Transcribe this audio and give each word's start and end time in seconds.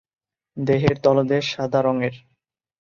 দেহের 0.57 0.95
তলদেশ 1.03 1.43
সাদা 1.53 1.79
রঙের। 1.81 2.15